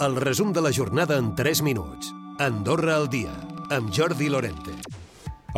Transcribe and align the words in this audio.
El 0.00 0.14
resum 0.14 0.52
de 0.52 0.60
la 0.62 0.70
jornada 0.70 1.16
en 1.18 1.34
3 1.34 1.60
minuts. 1.66 2.12
Andorra 2.38 2.94
al 2.94 3.08
dia, 3.10 3.32
amb 3.74 3.90
Jordi 3.90 4.28
Lorente. 4.30 4.70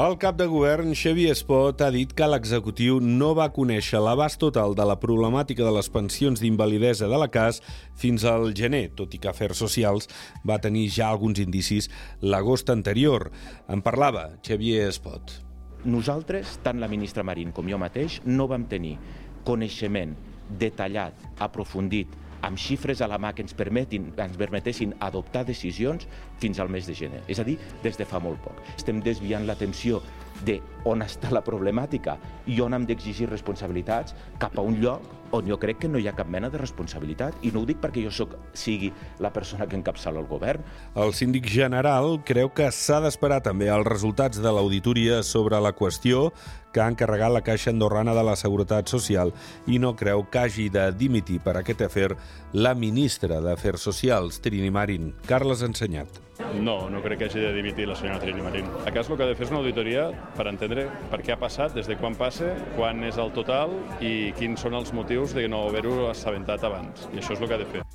El 0.00 0.14
cap 0.16 0.38
de 0.38 0.46
govern, 0.48 0.94
Xavier 0.96 1.34
Espot, 1.34 1.82
ha 1.84 1.90
dit 1.92 2.14
que 2.16 2.24
l'executiu 2.24 3.02
no 3.04 3.34
va 3.36 3.50
conèixer 3.52 4.00
l'abast 4.00 4.40
total 4.40 4.72
de 4.78 4.86
la 4.88 4.96
problemàtica 5.02 5.66
de 5.66 5.74
les 5.76 5.90
pensions 5.92 6.40
d'invalidesa 6.40 7.10
de 7.12 7.18
la 7.20 7.28
CAS 7.28 7.60
fins 7.92 8.24
al 8.24 8.54
gener, 8.56 8.94
tot 8.96 9.12
i 9.12 9.20
que 9.20 9.28
Afers 9.28 9.60
Socials 9.60 10.08
va 10.48 10.56
tenir 10.56 10.86
ja 10.88 11.10
alguns 11.10 11.42
indicis 11.44 11.90
l'agost 12.22 12.72
anterior. 12.72 13.28
En 13.68 13.84
parlava 13.84 14.30
Xavier 14.40 14.88
Espot. 14.88 15.36
Nosaltres, 15.84 16.56
tant 16.64 16.80
la 16.80 16.88
ministra 16.88 17.28
Marín 17.28 17.52
com 17.52 17.68
jo 17.68 17.76
mateix, 17.76 18.22
no 18.24 18.48
vam 18.48 18.64
tenir 18.72 18.96
coneixement 19.44 20.16
detallat, 20.48 21.28
aprofundit, 21.36 22.16
amb 22.46 22.58
xifres 22.58 23.00
a 23.00 23.08
la 23.10 23.18
mà 23.20 23.32
que 23.34 23.44
ens, 23.44 23.54
permetin, 23.56 24.10
ens 24.16 24.38
permetessin 24.40 24.94
adoptar 25.00 25.44
decisions 25.48 26.08
fins 26.40 26.60
al 26.60 26.72
mes 26.72 26.88
de 26.88 26.96
gener. 26.96 27.22
És 27.28 27.40
a 27.40 27.46
dir, 27.46 27.58
des 27.84 27.98
de 27.98 28.08
fa 28.08 28.20
molt 28.22 28.40
poc. 28.44 28.58
Estem 28.76 29.02
desviant 29.04 29.46
l'atenció 29.46 30.00
de 30.44 30.60
on 30.88 31.04
està 31.04 31.30
la 31.34 31.44
problemàtica 31.44 32.16
i 32.48 32.60
on 32.64 32.74
hem 32.74 32.86
d'exigir 32.88 33.28
responsabilitats 33.28 34.16
cap 34.40 34.56
a 34.56 34.64
un 34.64 34.78
lloc 34.80 35.20
on 35.30 35.46
jo 35.46 35.58
crec 35.62 35.78
que 35.84 35.88
no 35.88 35.98
hi 36.00 36.08
ha 36.10 36.14
cap 36.16 36.26
mena 36.26 36.50
de 36.50 36.58
responsabilitat. 36.58 37.36
I 37.46 37.52
no 37.54 37.62
ho 37.62 37.66
dic 37.68 37.78
perquè 37.82 38.02
jo 38.02 38.10
soc, 38.10 38.34
sigui 38.56 38.90
la 39.22 39.30
persona 39.30 39.68
que 39.70 39.78
encapçala 39.78 40.18
el 40.18 40.26
govern. 40.26 40.64
El 40.98 41.14
síndic 41.14 41.46
general 41.46 42.18
creu 42.26 42.50
que 42.54 42.70
s'ha 42.74 43.00
d'esperar 43.04 43.40
també 43.46 43.70
els 43.70 43.86
resultats 43.86 44.42
de 44.42 44.50
l'auditoria 44.50 45.22
sobre 45.26 45.60
la 45.62 45.72
qüestió 45.76 46.30
que 46.72 46.80
ha 46.80 46.88
encarregat 46.90 47.32
la 47.32 47.42
Caixa 47.46 47.70
Andorrana 47.70 48.14
de 48.14 48.24
la 48.26 48.36
Seguretat 48.36 48.88
Social 48.88 49.32
i 49.66 49.78
no 49.82 49.94
creu 49.96 50.26
que 50.30 50.44
hagi 50.44 50.68
de 50.72 50.90
dimitir 50.92 51.40
per 51.44 51.56
aquest 51.60 51.84
afer 51.86 52.10
la 52.52 52.74
ministra 52.74 53.40
d'Afers 53.44 53.86
Socials, 53.90 54.40
Trini 54.40 54.70
Marín. 54.70 55.14
Carles 55.26 55.62
Ensenyat. 55.66 56.20
No, 56.60 56.88
no 56.90 57.02
crec 57.04 57.20
que 57.20 57.28
hagi 57.28 57.40
de 57.42 57.52
dimitir 57.52 57.86
la 57.88 57.96
senyora 57.96 58.20
Trini 58.22 58.42
Marín. 58.42 58.70
A 58.86 58.90
cas 58.94 59.10
el 59.10 59.16
que 59.16 59.26
ha 59.26 59.30
de 59.30 59.36
fer 59.36 59.46
és 59.46 59.54
una 59.54 59.60
auditoria 59.60 60.08
per 60.38 60.48
entendre 60.50 60.88
per 61.12 61.22
què 61.22 61.34
ha 61.34 61.40
passat, 61.40 61.74
des 61.76 61.90
de 61.90 61.98
quan 62.00 62.16
passa, 62.18 62.54
quan 62.76 63.04
és 63.04 63.20
el 63.20 63.34
total 63.36 63.76
i 64.00 64.32
quins 64.38 64.62
són 64.62 64.78
els 64.78 64.94
motius 64.96 65.36
de 65.36 65.48
no 65.48 65.66
haver-ho 65.68 66.10
assabentat 66.10 66.64
abans. 66.64 67.08
I 67.12 67.20
això 67.20 67.36
és 67.36 67.40
el 67.40 67.48
que 67.48 67.58
ha 67.58 67.64
de 67.64 67.72
fer. 67.76 67.89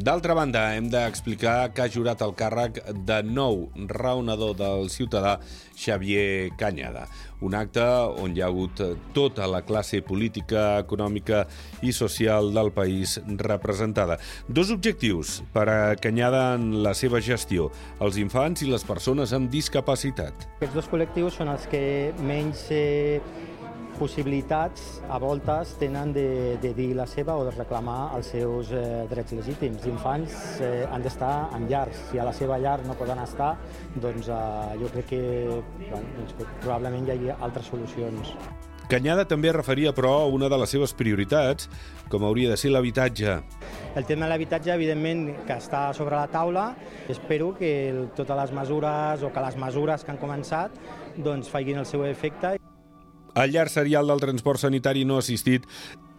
D'altra 0.00 0.32
banda, 0.32 0.62
hem 0.72 0.86
d'explicar 0.88 1.74
que 1.76 1.82
ha 1.84 1.92
jurat 1.92 2.22
el 2.24 2.30
càrrec 2.32 2.78
de 3.04 3.18
nou 3.20 3.66
raonador 3.90 4.54
del 4.56 4.88
ciutadà 4.88 5.34
Xavier 5.76 6.54
Canyada. 6.56 7.02
Un 7.44 7.52
acte 7.58 7.84
on 8.22 8.32
hi 8.32 8.40
ha 8.40 8.48
hagut 8.48 8.80
tota 9.12 9.44
la 9.44 9.60
classe 9.60 10.00
política, 10.00 10.78
econòmica 10.80 11.42
i 11.84 11.92
social 11.92 12.48
del 12.56 12.72
país 12.72 13.18
representada. 13.44 14.16
Dos 14.48 14.72
objectius 14.72 15.42
per 15.52 15.68
a 15.68 15.78
Canyada 16.00 16.54
en 16.56 16.80
la 16.80 16.94
seva 16.96 17.20
gestió, 17.20 17.68
els 18.00 18.16
infants 18.24 18.64
i 18.64 18.72
les 18.72 18.88
persones 18.88 19.36
amb 19.36 19.52
discapacitat. 19.52 20.48
Aquests 20.62 20.80
dos 20.80 20.88
col·lectius 20.88 21.36
són 21.42 21.52
els 21.52 21.68
que 21.68 21.82
menys 22.24 22.70
eh, 22.72 23.20
possibilitats 24.00 25.00
a 25.12 25.18
voltes 25.20 25.74
tenen 25.80 26.14
de, 26.16 26.56
de 26.62 26.72
dir 26.76 26.94
la 26.96 27.04
seva 27.08 27.36
o 27.36 27.44
de 27.44 27.52
reclamar 27.52 28.14
els 28.16 28.32
seus 28.32 28.72
eh, 28.72 29.04
drets 29.10 29.36
legítims. 29.36 29.82
Els 29.82 29.90
infants 29.92 30.38
eh, 30.64 30.86
han 30.88 31.04
d'estar 31.04 31.34
en 31.56 31.68
llars. 31.70 32.00
Si 32.10 32.20
a 32.20 32.24
la 32.26 32.32
seva 32.36 32.58
llar 32.62 32.78
no 32.86 32.96
poden 32.98 33.20
estar, 33.20 33.52
doncs 34.00 34.32
eh, 34.32 34.40
jo 34.80 34.90
crec 34.96 35.12
que, 35.12 35.22
bueno, 35.84 36.02
doncs 36.16 36.34
que 36.38 36.48
probablement 36.64 37.06
hi 37.06 37.16
hagi 37.16 37.32
altres 37.36 37.68
solucions. 37.74 38.34
Canyada 38.90 39.22
també 39.28 39.52
referia, 39.54 39.92
però, 39.94 40.16
a 40.24 40.30
una 40.34 40.48
de 40.50 40.56
les 40.58 40.72
seves 40.74 40.90
prioritats, 40.98 41.68
com 42.10 42.24
hauria 42.26 42.50
de 42.50 42.56
ser 42.58 42.72
l'habitatge. 42.72 43.36
El 43.94 44.08
tema 44.08 44.24
de 44.24 44.30
l'habitatge, 44.32 44.72
evidentment, 44.74 45.28
que 45.46 45.58
està 45.60 45.84
sobre 45.94 46.18
la 46.18 46.26
taula. 46.32 46.72
Espero 47.12 47.52
que 47.54 47.70
totes 48.18 48.42
les 48.42 48.56
mesures 48.56 49.22
o 49.22 49.30
que 49.30 49.46
les 49.46 49.60
mesures 49.62 50.02
que 50.02 50.10
han 50.10 50.18
començat 50.18 50.74
doncs, 51.20 51.52
facin 51.52 51.78
el 51.84 51.86
seu 51.86 52.02
efecte. 52.08 52.56
El 53.34 53.52
llarg 53.52 53.70
serial 53.70 54.10
del 54.10 54.20
transport 54.22 54.60
sanitari 54.60 55.04
no 55.04 55.18
assistit 55.20 55.66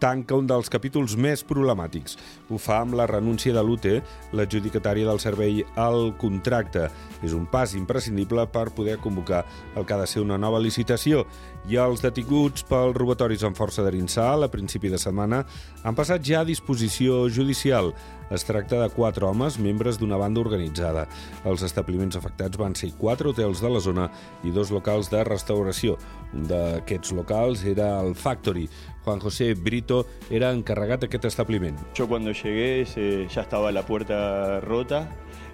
tanca 0.02 0.34
un 0.34 0.48
dels 0.50 0.70
capítols 0.72 1.14
més 1.14 1.44
problemàtics. 1.46 2.16
Ho 2.50 2.58
fa 2.58 2.80
amb 2.82 2.96
la 2.98 3.06
renúncia 3.06 3.54
de 3.54 3.62
l'UTE, 3.62 4.00
l'adjudicatària 4.34 5.06
del 5.06 5.22
servei 5.22 5.62
al 5.78 6.10
contracte. 6.18 6.88
És 7.22 7.36
un 7.38 7.46
pas 7.46 7.76
imprescindible 7.78 8.48
per 8.50 8.72
poder 8.74 8.98
convocar 8.98 9.44
el 9.76 9.86
que 9.86 9.94
ha 9.94 10.00
de 10.00 10.08
ser 10.10 10.24
una 10.24 10.40
nova 10.40 10.58
licitació. 10.58 11.22
I 11.70 11.78
els 11.78 12.02
detinguts 12.02 12.66
pels 12.66 12.96
robatoris 12.98 13.44
amb 13.46 13.54
força 13.54 13.84
d'Arinsal 13.86 14.42
a 14.42 14.50
principi 14.50 14.90
de 14.90 14.98
setmana 14.98 15.44
han 15.86 15.94
passat 15.94 16.24
ja 16.26 16.42
a 16.42 16.48
disposició 16.48 17.28
judicial. 17.30 17.92
Es 18.32 18.46
tracta 18.48 18.78
de 18.80 18.88
quatre 18.88 19.26
homes, 19.28 19.58
membres 19.60 19.98
d'una 20.00 20.16
banda 20.16 20.40
organitzada. 20.40 21.04
Els 21.44 21.62
establiments 21.66 22.16
afectats 22.16 22.56
van 22.56 22.74
ser 22.74 22.94
quatre 22.96 23.28
hotels 23.28 23.60
de 23.60 23.70
la 23.70 23.82
zona 23.84 24.08
i 24.42 24.50
dos 24.50 24.72
locals 24.72 25.10
de 25.12 25.20
restauració. 25.28 25.98
Un 26.32 26.48
d'aquests 26.48 27.12
locals 27.12 27.66
era 27.68 27.92
el 28.00 28.16
Factory. 28.16 28.70
Juan 29.04 29.20
José 29.20 29.54
Brito 29.54 30.06
era 30.30 30.52
encarregat 30.52 31.02
d'aquest 31.02 31.24
establiment. 31.26 31.78
Yo 31.94 32.08
cuando 32.08 32.32
llegué 32.32 32.86
se, 32.86 33.26
ya 33.28 33.42
estaba 33.42 33.72
la 33.72 33.84
puerta 33.86 34.60
rota, 34.60 35.08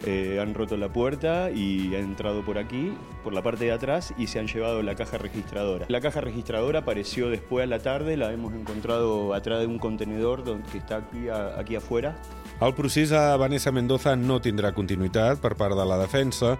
eh, 0.06 0.38
han 0.40 0.54
roto 0.54 0.76
la 0.76 0.92
puerta 0.92 1.50
y 1.50 1.94
han 1.96 2.04
entrado 2.04 2.44
por 2.44 2.58
aquí, 2.58 2.92
por 3.24 3.32
la 3.32 3.42
parte 3.42 3.64
de 3.64 3.72
atrás, 3.72 4.14
y 4.16 4.28
se 4.28 4.38
han 4.38 4.46
llevado 4.46 4.82
la 4.82 4.94
caja 4.94 5.18
registradora. 5.18 5.86
La 5.88 6.00
caja 6.00 6.20
registradora 6.20 6.80
apareció 6.80 7.30
después 7.30 7.64
a 7.64 7.66
la 7.66 7.80
tarde, 7.80 8.16
la 8.16 8.32
hemos 8.32 8.54
encontrado 8.54 9.34
atrás 9.34 9.60
de 9.60 9.66
un 9.66 9.78
contenedor 9.78 10.44
que 10.70 10.78
está 10.78 10.98
aquí, 10.98 11.28
a, 11.28 11.58
aquí 11.58 11.76
afuera. 11.76 12.16
El 12.60 12.74
procés 12.74 13.12
a 13.12 13.36
Vanessa 13.36 13.70
Mendoza 13.70 14.16
no 14.16 14.40
tindrà 14.42 14.72
continuïtat 14.74 15.38
per 15.38 15.54
part 15.54 15.78
de 15.78 15.86
la 15.86 15.98
defensa, 15.98 16.56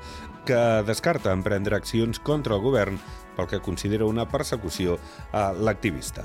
que 0.47 0.59
descarta 0.87 1.35
emprendre 1.35 1.77
accions 1.77 2.23
contra 2.23 2.55
el 2.55 2.63
govern 2.63 2.99
pel 3.37 3.51
que 3.51 3.61
considera 3.61 4.07
una 4.07 4.29
persecució 4.31 4.99
a 5.33 5.53
l'activista. 5.53 6.25